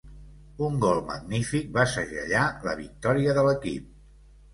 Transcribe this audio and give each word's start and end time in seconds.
Un 0.67 0.77
gol 0.85 1.01
magnífic 1.09 1.69
va 1.75 1.85
segellar 1.91 2.47
la 2.69 2.73
victòria 2.81 3.37
de 3.39 3.45
l'equip. 3.49 3.93